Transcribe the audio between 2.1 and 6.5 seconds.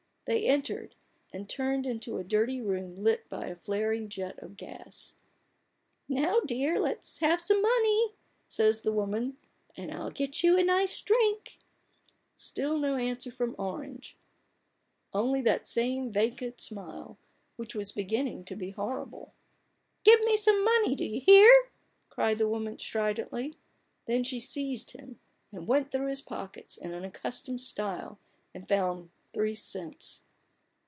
a dirty room lit by a flaring jet of gas." Now,